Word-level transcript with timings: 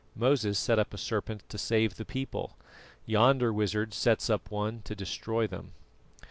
"Moses 0.15 0.57
set 0.57 0.79
up 0.79 0.95
a 0.95 0.97
serpent 0.97 1.47
to 1.49 1.59
save 1.59 1.95
the 1.97 2.05
people; 2.05 2.57
yonder 3.05 3.53
wizard 3.53 3.93
sets 3.93 4.31
up 4.31 4.49
one 4.49 4.81
to 4.85 4.95
destroy 4.95 5.45
them." 5.45 5.73